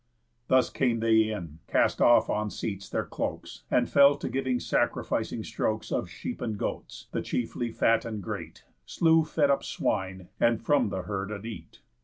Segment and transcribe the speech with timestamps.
[0.47, 5.43] Thus came they in, cast off on seats their cloaks, And fell to giving sacrificing
[5.43, 10.59] strokes Of sheep and goats, the chiefly fat and great, Slew fed up swine, and
[10.59, 11.81] from the herd a neat.